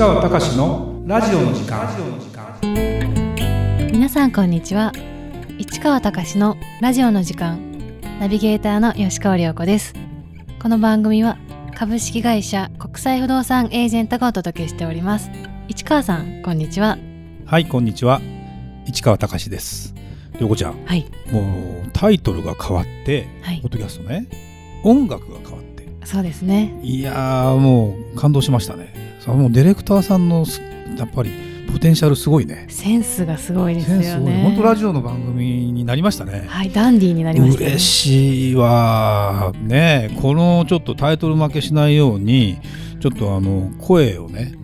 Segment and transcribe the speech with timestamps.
[0.00, 1.86] 川隆のラジオの時間。
[3.92, 4.94] 皆さんこんにちは。
[5.58, 7.60] 市川隆のラジオの時間。
[8.18, 9.92] ナビゲーターの吉川良子です。
[10.58, 11.36] この番組は
[11.76, 15.30] 株式会社国際不動産エージェントがお届けしております。
[15.68, 16.96] 市川さんこんにちは。
[17.44, 18.22] はいこんにちは。
[18.86, 19.94] 市川隆です。
[20.38, 20.82] りょうこちゃん。
[20.86, 21.04] はい。
[21.30, 21.42] も
[21.86, 23.60] うタイトルが変わって、はい。
[23.60, 24.26] ポッドキャストね。
[24.82, 25.86] 音楽が変わって。
[26.06, 26.80] そうですね。
[26.82, 30.62] いやーもう感動しましたねさあもうディレクターさんのす
[30.96, 31.30] やっぱり
[31.70, 32.66] ポテンシャルすごいね。
[32.68, 34.32] センスがすごいですセンスすごい。
[34.32, 36.46] よね本当ラジオの番組になりましたね。
[36.48, 37.66] はいダンディーになりましたね。
[37.66, 42.58] 嬉しいわねこのちょっとタイトル負けしないように
[43.00, 44.54] ちょっとあの声をね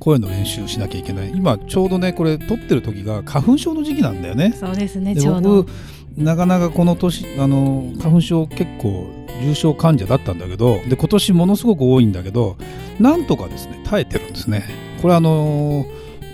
[0.00, 1.30] 声の練習しなきゃいけない。
[1.30, 4.54] 今ちょうどねこれ撮ってる時が花粉症の時期なんだよね。
[4.58, 5.62] そうですねでちょうど。
[5.62, 5.70] 僕
[6.16, 12.56] なかなかこの年あの花粉症結構重症患者だったんだけどで今年ものすごく多いんだけど
[12.98, 14.64] なんとかですね耐えてるんですね。
[15.02, 15.86] これあの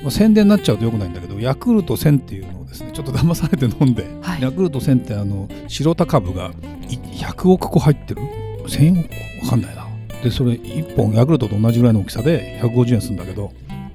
[0.03, 4.43] まあ宣伝になっちゃうとよくないんだけどヤクルト1000っていうのをですねちょっと騙されて飲んで、はい。
[4.43, 6.53] ヤクルト1000ってあの白田株が
[6.89, 8.23] い100億個入ってる
[8.67, 9.45] ？1000億個？
[9.45, 9.87] わかんないな。
[10.23, 13.53] でそれ1本ヤクルトと同じぐらいの大きさで150円するんだけど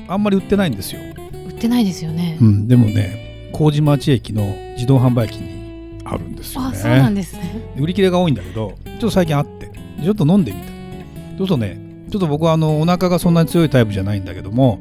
[0.10, 1.02] あんまり売ってないんですよ。
[1.48, 4.44] 売ってないですよね、うん、でもね麹町駅の
[4.76, 6.68] 自動販売機にあるんですよね。
[6.68, 9.72] あそうなんですね売り切れが多いんだけどちょっと最近あって
[10.04, 10.68] ちょっと飲んでみた。
[10.68, 14.80] そうするとねちょっと僕はあのお腹がそんなに強いタイプじゃないんだけども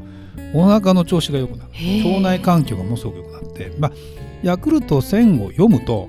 [0.54, 1.70] お腹の調子が良くなる。
[2.08, 3.72] 腸内環境がものすごく良くなって。
[3.78, 3.92] まあ
[4.42, 6.08] ヤクルト1000を読むと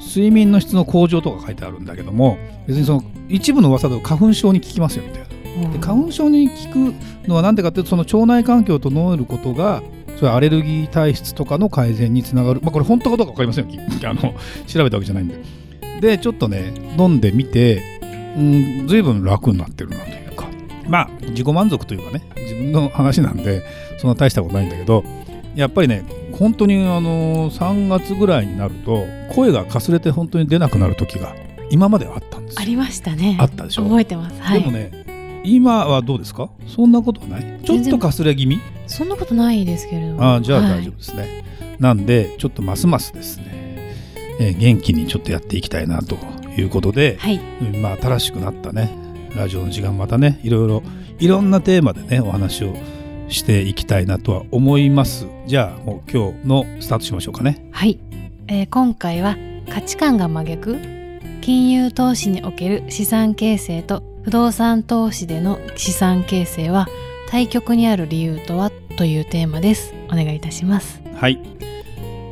[0.00, 5.70] 睡眠の質の向上とか書いてあるんだけども別にその一部の噂だと花粉症に効きますよみたいな。
[5.70, 9.82] で花粉症に効くのは何でかっていうとその腸内環境を整えることが
[10.16, 13.80] それアレルギー体質とかの改善につながる、まあ、これ本当かどうか分かりませんよ。
[14.00, 14.34] き あの
[14.66, 15.36] 調べたわけじゃないんで
[16.00, 17.82] でちょっとね飲んでみて
[18.36, 20.46] うん随分楽になってるなというか。
[20.88, 23.62] まあ自己満足というかね自分の話なんで
[23.98, 25.02] そんな大したことないんだけど
[25.54, 29.04] やっぱりね本当にあの3月ぐらいになると
[29.34, 31.34] 声がかすれて本当に出なくなる時が
[31.70, 32.60] 今まではあったんですよ。
[32.60, 33.38] ありましたね。
[33.40, 33.84] あったでしょ？
[33.84, 34.40] 覚えてます。
[34.42, 34.60] はい。
[34.60, 36.50] でもね今はどうですか？
[36.66, 37.60] そんなことはない？
[37.64, 38.58] ちょっとかすれ気味？
[38.86, 40.22] そんなことないですけれども。
[40.22, 41.44] ああじゃあはい大丈夫ですね、
[41.78, 43.44] なんでちょっとますますですね、
[44.40, 46.16] えー元気にちょっとやっていきたいなと
[46.56, 47.40] いうことで、はい。
[47.62, 48.90] うんまあ新しくなったね
[49.34, 50.82] ラジオの時間またねいろいろ
[51.18, 52.74] いろんなテーマでねお話を
[53.28, 55.26] していきたいなとは思います。
[55.46, 57.66] じゃあもう今日のスタートしましょうかね。
[57.72, 57.98] はい、
[58.48, 59.36] えー今回は
[59.68, 60.78] 価値観が真逆
[61.40, 66.88] 金融投資における資産形成と不動産投資での資産形成は
[67.28, 69.94] 対極にある理由とはというテーマです。
[70.08, 71.00] お願いいたします。
[71.14, 71.40] はい。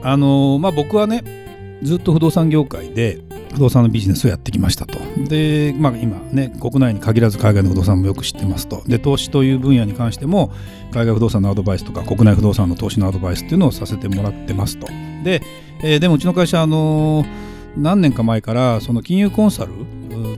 [0.03, 1.42] あのーまあ僕はね
[1.83, 3.21] ずっと不動産業界で
[3.53, 4.99] 不動産のビジネスをやってきましたと。
[5.29, 8.83] で、まあ、今ね国内に限らず海外の不動産もよく知ってますと。
[8.87, 10.53] で投資という分野に関しても
[10.93, 14.87] 海外不動産のアドバイスとか国内不動産の投資のアドバイスっていうのをさせてもらってますと。
[15.25, 15.43] で,、
[15.83, 19.73] えーでもうちの会社あのー何年か前からその金融コンサル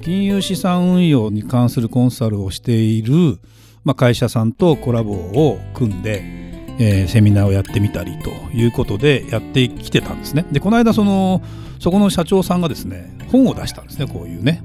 [0.02, 3.38] 金融資産運用に関するコンサルをしている、
[3.84, 6.44] まあ、会社さんとコラボを組んで
[6.78, 10.44] えーセミナーをやってみたりということでやってきてたんですね。
[10.52, 11.42] でこの間その
[11.78, 14.62] そこの社長さんがですね本を出したんですねこういうね、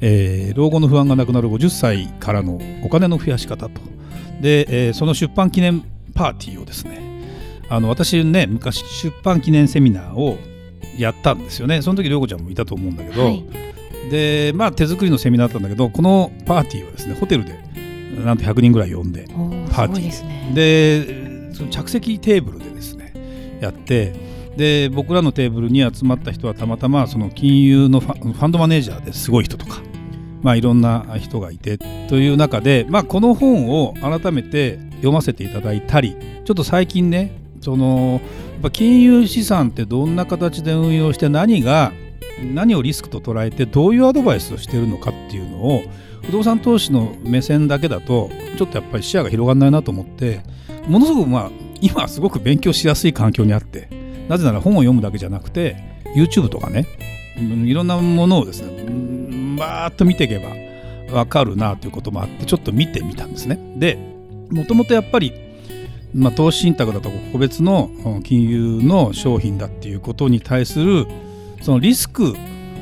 [0.00, 3.80] えー老後の不安がなくなる50歳からのお金の増やし方と。
[4.40, 5.82] で、えーその出版記念
[6.14, 7.00] パーティーをですね
[7.68, 10.38] あの私ね昔出版記念セミナーを
[10.96, 11.82] やったんですよね。
[11.82, 13.44] その時涼子ちゃんもいたと思うんだけど、はい。
[14.10, 17.62] でまあ手作りのセミナーだったんだけどこのパーティーはですねホテルで
[18.24, 19.26] なんと100人ぐらい呼んで
[19.72, 24.12] パーティーでその着席テーブルでですねやって
[24.56, 29.80] で僕らのテーブルに集まった人はたまたまその金融のファファンドマネージャーですごい人とか、
[30.42, 38.20] まあ、いろんな人がいてという中で、まあ、この本を改めて読ませていただいたりちょっと最近ねその
[38.52, 41.92] やっぱ金融資産ってどんな形で運用して何が
[42.54, 45.82] 何をリスクと捉えてどういうアドバイスをしているのかっていうのを
[46.22, 50.42] 不動産投資の目線だけだとちょっとやっぱり視野が広がらないなと思って
[50.86, 51.50] ものすごくまあ
[51.80, 53.88] 今すごく勉強しやすい環境にあって
[54.28, 55.76] なぜなら本を読むだけじゃなくて
[56.14, 56.86] YouTube とかね
[57.36, 63.58] いろんなものをですねバーッと見ていけばわかるなということもあってちょっと見てみたんですね。
[63.76, 63.98] で
[64.50, 65.32] もともとやっぱり、
[66.14, 67.90] まあ、投資信託だと個別の
[68.24, 71.06] 金融の商品だっていうことに対する
[71.60, 72.34] そのリスク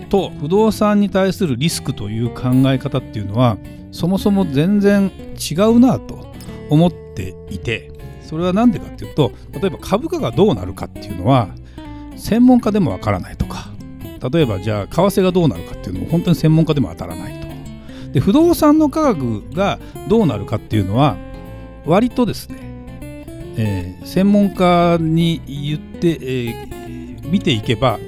[0.09, 3.59] と不動産に対するリスクという考え方っていうのは
[3.91, 5.11] そもそも全然
[5.51, 6.33] 違うなと
[6.71, 7.91] 思っていて
[8.23, 11.49] それは何でかっていうと例えば株価がどうなるかっていうのは
[12.17, 13.71] 専門家でもわからないとか
[14.33, 17.47] 例えばじゃあ為替がどうなるかっていうのも本当に専門家でも当たらないと。
[18.13, 19.79] で不動産の価格が
[20.09, 21.17] どうなるかっていうのは
[21.85, 22.59] 割とですね、
[23.57, 27.99] えー、専門家に言って、えー、見ていけば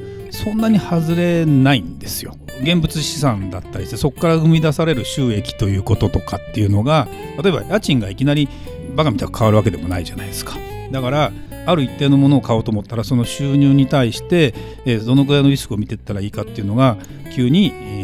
[0.45, 2.37] そんなに外れないんですよ。
[2.63, 7.09] 現物資産だったりしてそこから生み出される収益ということとかっていうのが
[7.43, 8.49] 例えば家賃がいきなり
[8.95, 10.57] バカみたく変わるわけでもないじゃないですか。
[10.93, 11.33] だから
[11.67, 14.55] ある一定のものを買おうと思ったらその収入に対して、
[14.87, 16.97] えー、どのくらいのリスクを見ていったらいいかっていうのが
[17.35, 18.03] 急に、え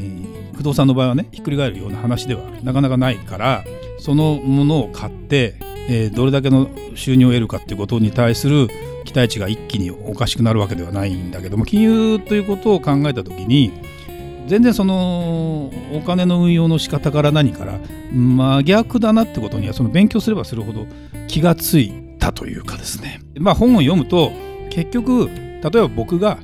[0.53, 3.65] ー、不動産の場合はねひっくり返るような話ではなかなかないから
[3.99, 5.55] そのものを買って、
[5.89, 8.69] えー、どれだけの収入を得るかっていうことに対する
[9.05, 13.73] 期待値が一気におかしくなるわけではないんだけども金融ということを考えた時に
[14.47, 17.79] 全然そのお金の運用の仕方から何から
[18.13, 20.87] 真逆だなってことにはその勉強すればするほど
[21.29, 23.21] 気がついたというかですね。
[23.39, 24.33] まあ本を読むと
[24.71, 26.39] 結局例えば僕が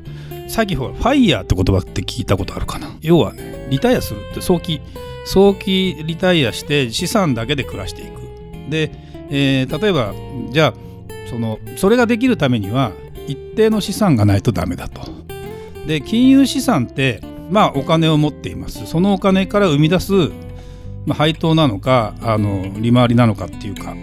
[0.49, 2.89] さっきほらファイヤーって言葉って聞いたことあるかな。
[3.03, 4.81] 要はねリタイアするって早期
[5.27, 8.21] 早期リタイアして資産だけで暮らしていく。
[8.71, 8.91] で、
[9.31, 10.15] えー、例えば
[10.51, 10.90] じゃあ
[11.31, 12.91] そのそれができるためには
[13.29, 15.03] 一定の資産がないとダメだと。
[15.87, 18.85] で金融資産ってまあお金を持っています。
[18.87, 20.13] そのお金から生み出す、
[21.07, 23.95] まあ、配当なのかあの利回りなのかっていうか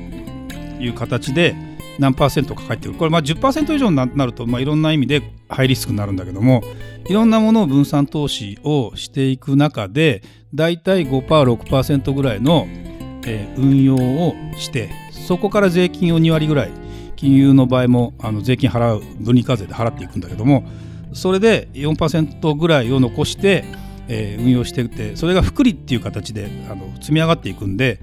[0.79, 1.53] いう形で
[1.99, 2.97] 何パーセントか返ってくる。
[2.97, 6.63] これまあ10%以上になると、まあ、いろんな意味でハイリスクになるんだけども
[7.07, 10.23] いろんなものを分散投資をしていく中で
[10.53, 12.67] だいたい 5%6% ぐらいの、
[13.25, 16.86] えー、運用をしてそこから税金を2割ぐらい
[17.17, 20.63] 金融の場合もあの税金払う分離課税で払っていくんだけども
[21.13, 23.65] それで4%ぐらいを残して、
[24.07, 27.99] えー、運用していってそれが複利っていう形であの積み上がっていくんで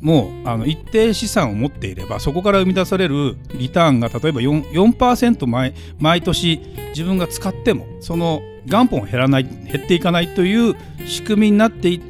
[0.00, 10.76] もうあの一定資産を持っていればそこから生み出されるリターンが例えば 4%, 4毎毎年自分が使ってもその元本減らない減っていかないという
[11.06, 12.00] 仕組みになってい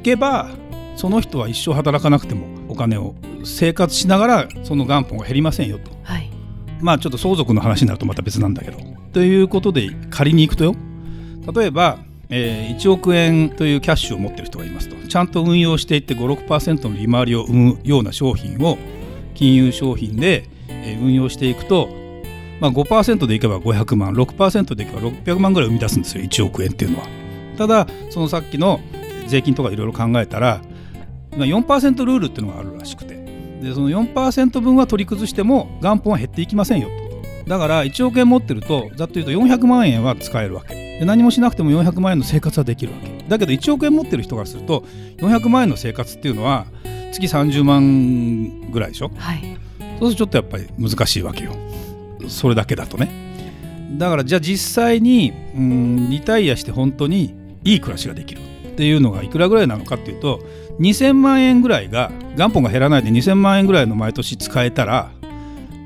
[0.00, 0.50] けば
[0.96, 3.14] その人は一生働かなくてもお金を
[3.44, 5.90] 生活しながらその元本が減りませんよと、
[6.82, 8.78] まあちょっと相続の話になるとまた別なんだけど。
[9.12, 10.74] ということで仮に行くとよ。
[11.54, 11.98] 例えば
[12.34, 14.96] えー、1億円というキャッシュを持ってる人がいますと。
[15.06, 18.78] ちゃんと運用していって56%の利回りを生むような商品を
[19.34, 21.90] 金融商品で、えー、運用していくと、
[22.58, 26.24] まあ、5%でいけば500万6%でいけば600万ぐらい生み出すんですよ。
[26.24, 27.06] 1億円っていうのは。
[27.58, 28.80] ただそのさっきの
[29.26, 30.62] 税金とかいろいろ考えたら
[31.32, 33.21] 4%ルールっていうのがあるらしくて。
[33.62, 37.48] でその4%分は取り崩しても元本は減っていきませんよと。
[37.48, 40.74] だから1億円持ってるとざっと言うと400万円は使えるわけ。
[40.74, 43.24] で何もしなくても400万円の生活はできるわけ。
[43.28, 44.84] だけど1億円持ってる人からすると
[45.18, 46.66] 400万円の生活っていうのは
[47.12, 49.58] 月30万ぐらいでしょ、はい、
[49.98, 51.52] そうするとちょっとやっぱり難しいわけよ。
[52.28, 53.10] それだけだとね。
[53.98, 57.34] だからじゃあ実際にうんリタイアして本当に
[57.64, 60.40] いい暮らしができるっていうのがいくらぐらいなのかっていうと
[60.80, 65.10] 2000万円ぐらいが元本が減らないで2000万円ぐらいの毎年使えたら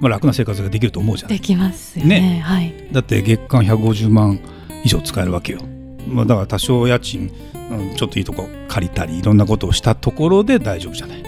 [0.00, 1.30] まあ、楽な生活ができると思うじゃん。
[1.30, 2.20] できますよね。
[2.20, 4.40] ねはい、だって月間150万
[4.84, 5.60] 以上使えるわけよ。
[6.08, 7.30] まあ、だから多少家賃、
[7.70, 11.22] うん、ちょっといいとこ借りたりいろんなことをしたところで大丈夫じゃない。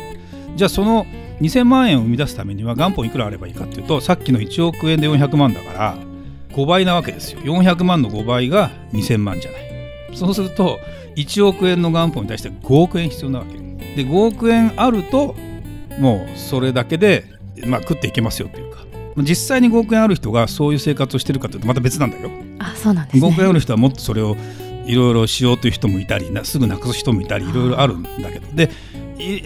[0.57, 1.07] じゃあその
[1.41, 5.97] 2000万円を生み出すためには元本いくらあればいいかっていうとさっきの1億円で400万だから
[6.51, 7.41] 5倍なわけですよ。
[7.41, 9.68] 400万の5倍が2000万じゃない。
[10.15, 10.79] そうすると
[11.17, 13.59] 1億円の元本に対して5億円必要なわけ。
[13.59, 15.35] で5億円あると
[15.99, 17.25] もうそれだけで、
[17.67, 18.79] まあ、食っていけますよっていうか。
[19.19, 22.31] 実際に5億円ある人がそういう生活をしてるかというとまた別なんだよ。
[22.61, 24.37] あそうなんですね、5億円ある人はもっとそれを
[24.87, 28.47] いろいろしようという人もいたりすぐなくす人もいたりいろいろあるんだけど。
[28.55, 28.71] で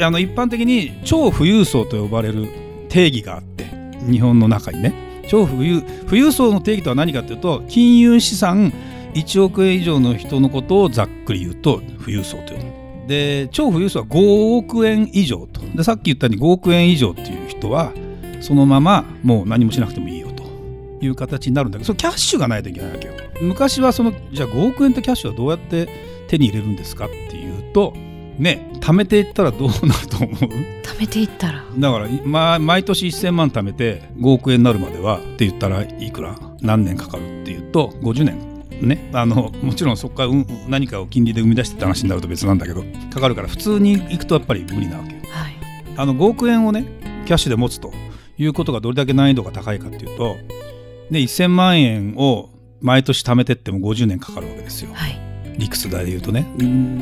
[0.02, 2.46] あの一般的に超富裕層と呼ばれる
[2.90, 3.64] 定義があって
[4.10, 4.92] 日本の中にね。
[5.28, 8.72] 超富裕富裕層の定義とは何かというと金融資産
[9.14, 15.60] 1億円以上の人のことをざっくり言うと富裕層というで超富裕層は5億円以上と。
[15.74, 17.92] でさっき言ったように5億円以上っていう人は
[18.40, 20.42] そのままもう何もしなくてもいいよと。
[21.00, 23.14] いう形になるんだけどそのキャッシュがないといけないわけよ。
[23.40, 25.88] 昔はそのじゃあ5億円ってキャッシュはどうやって
[26.28, 27.92] 手に入れるんですかっていうと
[28.38, 30.36] ね貯めていったらどうなると思う？
[30.36, 31.64] 貯めていったら。
[31.76, 36.38] だから、まあ、毎年1000万貯めて5億円になるまではって言ったらいくら？
[36.60, 38.51] 何年かかるっていうと50年
[38.86, 45.54] ねあのもちろんそこから、うん、何かを金利で生み出してって話になると別なんだけどかかるから普通に行くとやっぱり無理なわけよ、はい、
[45.96, 46.84] あの5億円をね
[47.26, 47.92] キャッシュで持つと
[48.38, 50.36] いうことがどれだけ難易度が高いかっていうと、
[51.10, 54.92] ね、1000万円を毎年貯めてっても50年かかるわけですよ。
[54.92, 55.18] はい。
[55.56, 56.46] 理屈で言うとね。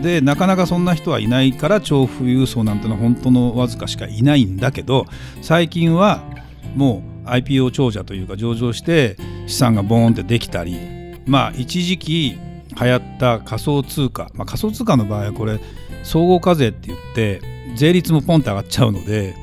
[0.02, 5.06] でなかなかそんな人はいないから超富裕層なんてのは本当のわずかしかいないんだけど
[5.40, 6.22] 最近は
[6.74, 12.38] もう IPO 長者というか上場して資産がボーンってできたりまあ一時期
[12.80, 15.60] 流行った仮想通貨、まあ、仮想通貨の場合はこれ
[16.02, 17.42] 総合課税って言って
[17.76, 19.34] 税率もポンって上がっちゃうので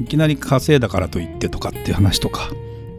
[0.00, 2.50] いきなり稼いだからといってとかっていう話とか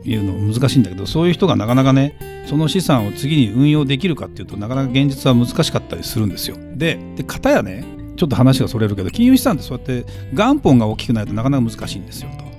[0.03, 6.57] いうの難しいんだけどそういう人がなかなかねその資産を次に運用できるかっていうとなかなか現実は難しかったりするんですよ。
[6.75, 7.83] でで片やね
[8.15, 12.49] ちょっと話がそれるけど金融資産ってそうやって元本が大きくないとなかなか難しいんですよと。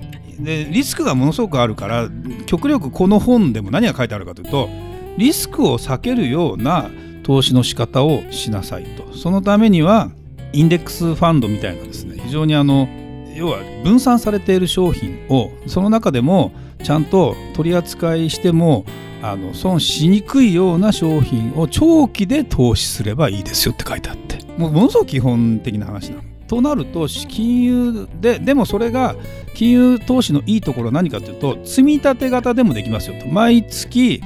[0.43, 2.09] でリスクがものすごくあるから
[2.47, 4.69] 極力この本でも何が書いてあるかというと
[5.17, 6.89] リスクを避けるような
[7.23, 9.15] 投資の仕方をしなさいと。
[9.15, 10.11] そのためには
[10.53, 12.17] インデックスファンドみたいなですね。
[12.23, 12.87] 非常にあの
[13.35, 16.51] 要は分散されている商品をその中でも
[16.83, 18.85] ちゃんと取り扱いしても
[19.21, 24.39] あの損しにくいような商品を長期で投資すればいいですよって書いてあって。
[24.57, 26.23] もうものすごく基本的な話なの。
[26.47, 29.15] となると金融ででもそれが
[29.53, 33.27] 金融投資のいいところは何かというと積み立て型でもできますよと。
[33.27, 34.21] 毎月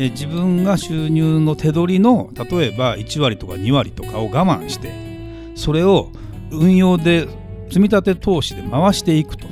[0.00, 4.92] え自分が収入の手取りの例えば1割とか2割とかを我慢して
[5.56, 6.12] それを
[6.52, 7.28] 運用で
[7.66, 9.46] 積み立て投資で回していくと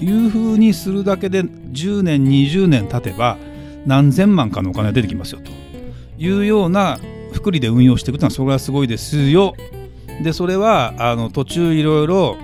[0.00, 3.36] いうふうにするだけで10年20年経てば
[3.84, 5.50] 何千万かのお金が出てきますよと。
[6.18, 6.98] いうような
[7.32, 9.54] 福利で運用していくというのはそれはすごいですよ。
[10.22, 12.36] でそれはあの途中いろいろ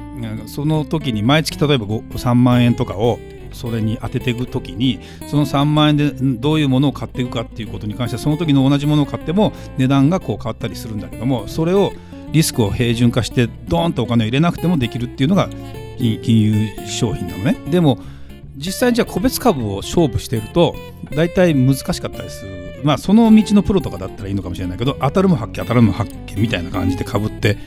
[0.47, 3.19] その時に毎月例えば3万円とかを
[3.57, 11.93] それに当てていく時にその3万円でどういうものを買っていくかっていうことに関してはその時の同じものを買っても値段がこう変わったりするんだけどもそれを
[12.33, 15.49] リスクを平準化してドーンとお金を入れなくてもできるっていうのが
[15.99, 17.57] 金融商品なのね。
[17.71, 17.99] でも
[18.57, 20.75] 実際じゃあ個別株を勝負していると
[21.15, 27.59] 大体難しかったりするまあその道のプロとかだったらいいのかもしれないけど当たるも発見当たるも発見みたいな感じでかぶって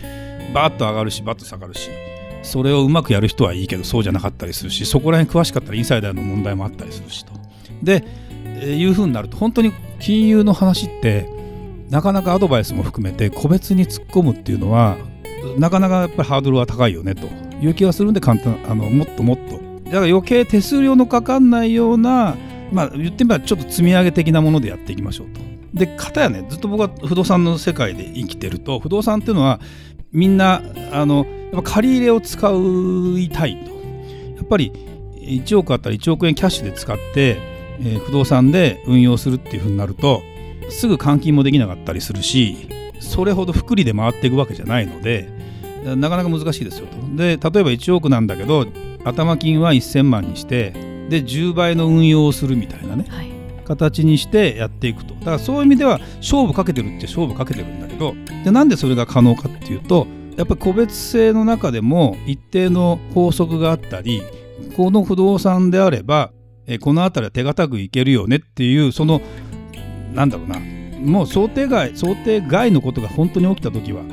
[0.53, 1.89] バーッと上がるしバッと下がるし
[2.41, 7.33] それをうまくやる人はいいけどそうじゃなかったりするしそこら辺詳しかったらインサイダーの問題もあったりするしと。
[7.83, 8.05] で、
[8.61, 11.29] いうふうになると本当に金融の話って
[11.89, 14.97] なかなかアドバイスも含めて個別に突っ込むっていうのは
[15.57, 17.27] なかなかやっぱりハードルは高いよねと
[17.61, 22.35] いう気がするんで簡単あのもっともっとだから余計手数料のかかんないような
[22.71, 25.41] まあ言ってみればちょっと積み上げ的なものでやっていきましょうと。
[25.73, 29.59] で片やねずっと僕は不動産の世界で生きてると不動産っていうのは
[30.11, 30.61] みんな
[30.91, 32.37] あのやっぱ借り入れを使
[33.17, 33.69] いたいと。
[34.37, 34.71] やっぱり
[35.19, 37.37] 1億あったら1億円キャッシュで使って、
[37.79, 40.21] えー、不動産で運用するっていうふうになると
[40.69, 42.67] すぐ換金もできなかったりするし
[42.99, 45.29] それほど福利で回っていくわけじゃないので
[45.83, 46.97] なかなか難しいですよと。
[47.15, 48.65] で例えば1億なんだけど
[49.03, 50.71] 頭金は1000万にして
[51.09, 53.31] で10倍の運用をするみたいなね、はい、
[53.69, 55.13] 形にしてやっていくと。
[55.13, 64.23] だからそういう意味では勝負かけてるって勝負かけてるんだけどでなんでそれが可能かっていうとやっぱり個別性の中でも一定の法則があったり
[64.75, 66.31] この不動産であれば
[66.81, 69.21] この辺りは手堅くいけるよねっていうその
[70.13, 70.59] なんだろうな
[70.99, 74.03] もう想定外想定外のことが本当に起きた時は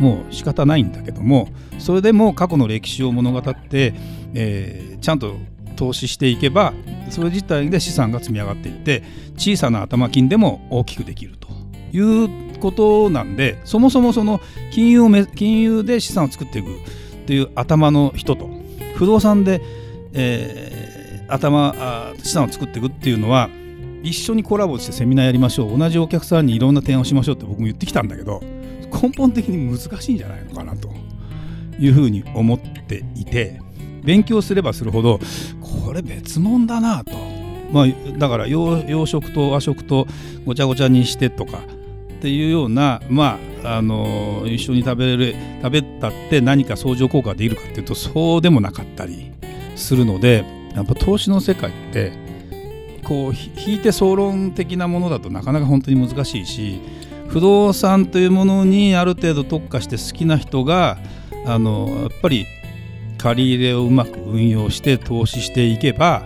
[0.00, 1.48] もう仕方ないんだけども
[1.78, 3.94] それでも過去の歴史を物語って、
[4.34, 5.36] えー、ちゃんと
[5.80, 6.74] 投資していけば
[7.08, 9.02] それ自体で資産が積み上がっていって
[9.36, 11.48] 小さな頭金でも大きくできると
[11.92, 16.72] いうことなんでそもそもその金融を金融で資産を作っていくっ
[17.26, 18.50] ていう頭の人と
[18.96, 19.62] 不動産で、
[20.12, 23.48] えー、頭資産を作っていくっていうのは
[24.02, 28.42] 一緒にコラボしてセミナーやりましょう同じお客さんにいろんな提案をしましょうって僕も言ってきたんだけど
[29.02, 30.90] 根本的に難しいんじゃないのかなと
[31.78, 33.58] いうふうに思っていて
[34.02, 35.20] 勉強すればするほど
[35.60, 37.12] これ別物だなと、
[37.72, 37.86] まあ、
[38.18, 40.06] だから洋食と和食と
[40.44, 49.32] ごちゃごちゃにしてとかっていうようなまああの一緒に食べる食べたって何か相乗効果できるかっていうとそうでもなかったり
[49.76, 52.12] するのでやっぱ投資の世界って
[53.04, 56.80] こう引いて総論的なものだとなかなか本当に難しいし
[57.28, 60.98] 不動産というものにある程度特化して好きな人が
[61.46, 62.46] あのやっぱり
[63.20, 66.22] 借り入れをうまく運用して投資していけば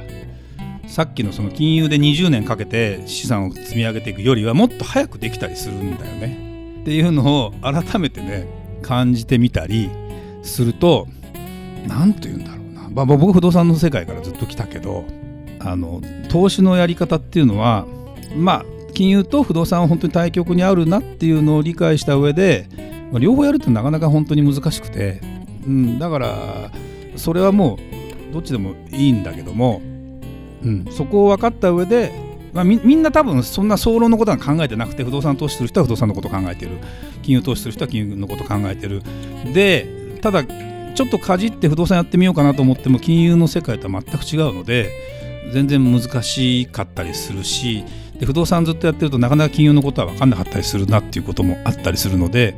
[0.87, 6.79] さっきのその金融で20年かけて資産を積み上げていくよりはもっと早くできたりするんだよね。
[6.83, 8.47] っていうのを改めてね
[8.83, 9.91] 感じてみたり
[10.43, 11.09] すると
[11.89, 15.05] 何と言うんだろうな、まあ、僕不動産の世界からずっと来たけど
[15.59, 17.87] あの投資のやり方っていうのは
[18.37, 22.69] まあ金融と不動産は本当に対極にあるなっていうのを理解した上で、
[23.21, 25.21] 両方やるってなかなか本当に難しくて、
[25.67, 26.71] うん、だから
[27.17, 27.79] それはも
[28.31, 29.81] うどっちでもいいんだけども、
[30.65, 32.13] うん、そこを分かった上で、
[32.53, 36.79] まあ、みんな多分そんな総論のことは考えてなくて不動産投資する人は不動産のことを考えてる。
[37.23, 39.03] 金融投資する人は金融のことを考えてる。
[39.53, 44.91] でただちょっとかじって不動産やってみようかなと思っても金融の世界とは全く違うので
[45.53, 47.85] 全然難しかったりするし
[48.19, 52.55] で不動産ずっとやってるとなかなか金融のことは分かんなかったりするなっていうこともあったりするので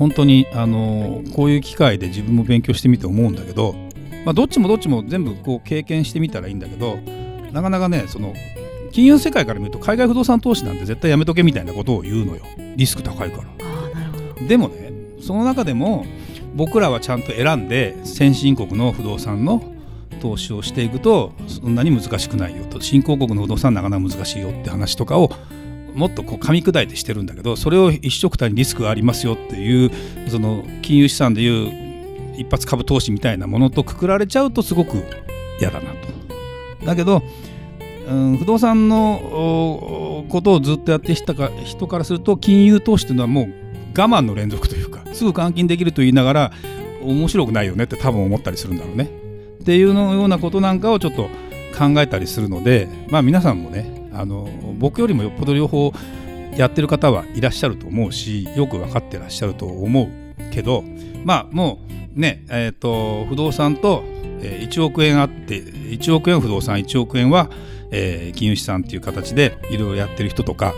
[0.00, 3.76] 本当にあのこういう機会で自分も勉強してみて思うんだけど
[4.24, 6.98] まあ、どっちもどっちも全部こう経験してみたらいいんだけど
[7.52, 8.34] なかなかねその
[8.92, 12.42] 金融世界から見ると海外不動産投資なんて絶対やめとけみたいなことを言うのよ。
[12.76, 13.44] リスク高いから。
[13.60, 14.46] あなるほど。
[14.46, 16.04] でもねその中でも
[16.56, 19.62] 僕らはちゃんと選んで先進国の不動産の
[20.20, 22.80] 投資をしていくとそんなに難しくないよと。
[22.80, 25.30] 新興国の不動産なかなか難しいよって話とかを
[25.94, 29.90] もっとこう噛み砕いてしてるんだけどそれを一緒くたにリスクがありますよっていう
[30.28, 31.90] その金融資産でいう
[32.36, 35.04] 一発株投資みたいなものとくくられちゃうとすごく
[35.60, 36.10] 嫌だなと。
[36.86, 37.22] だけど、
[38.08, 43.44] うん、不動産のことをずっとやってきたか人からすると金融投資というのはもう
[43.98, 46.52] 我慢の連続というかすぐ換金できると言いながら
[47.02, 49.10] 面白くないよねって多分思ったりするんだろうね。
[49.60, 51.28] っていうのようなことなんかをちょっと
[51.78, 54.48] 考えたりするのでまあ皆さんもねあの
[54.78, 55.92] 僕よりもよっぽど両方
[56.56, 60.84] やってる方はいらっしゃると思うしよく分かってらっしゃると思うけど
[61.24, 61.78] まあも
[62.16, 64.02] うねえっ、ー、と不動産と
[64.40, 67.50] 1億円あって1億円不動産1億円は、
[67.90, 70.74] えー、金融資産っていう形でいろいろやってる人とか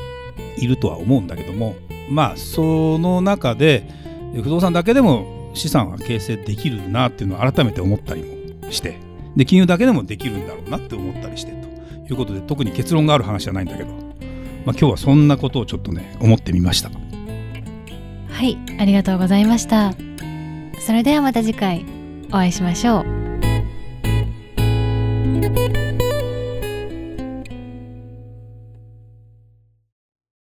[0.57, 1.75] いるとは思うんだけども
[2.11, 3.89] まあその中で
[4.35, 8.25] 不動産だけでも資産は形成できるなっていうのを改めて思ったり
[8.62, 8.99] もして
[9.37, 11.62] で金融だけでもできるんだろうなって思ったりして。
[12.12, 14.02] いうことで特に結論がある話じゃないんだけど、まあ、
[14.66, 16.90] 今日はそんなことをちょっとね思ってみました。
[16.90, 19.92] はいありがとうございました。
[20.81, 21.85] それではまた次回
[22.28, 23.22] お会いしましょう。